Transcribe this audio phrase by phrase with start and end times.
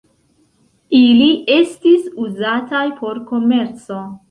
[0.99, 1.27] Ili
[1.57, 4.03] estis uzataj por komerco.